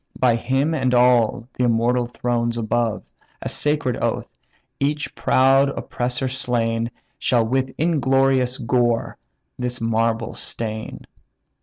By 0.17 0.35
him 0.35 0.73
and 0.73 0.95
all 0.95 1.47
the 1.53 1.65
immortal 1.65 2.07
thrones 2.07 2.57
above 2.57 3.03
(A 3.43 3.47
sacred 3.47 3.97
oath), 3.97 4.27
each 4.79 5.13
proud 5.13 5.69
oppressor 5.69 6.27
slain, 6.27 6.89
Shall 7.19 7.45
with 7.45 7.71
inglorious 7.77 8.57
gore 8.57 9.19
this 9.59 9.79
marble 9.79 10.33
stain." 10.33 11.05